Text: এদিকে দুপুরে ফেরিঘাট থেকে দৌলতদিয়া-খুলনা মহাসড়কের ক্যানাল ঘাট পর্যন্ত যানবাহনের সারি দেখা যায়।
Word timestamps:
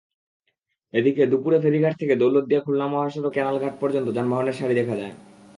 এদিকে 0.93 1.23
দুপুরে 1.25 1.57
ফেরিঘাট 1.59 1.93
থেকে 1.99 2.13
দৌলতদিয়া-খুলনা 2.15 2.87
মহাসড়কের 2.87 3.33
ক্যানাল 3.33 3.55
ঘাট 3.59 3.75
পর্যন্ত 3.79 4.07
যানবাহনের 4.11 4.53
সারি 4.53 4.73
দেখা 4.75 4.95
যায়। 4.95 5.13